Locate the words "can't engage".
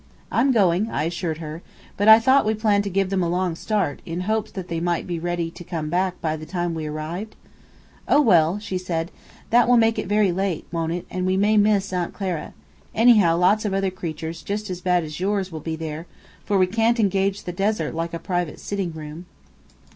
16.65-17.43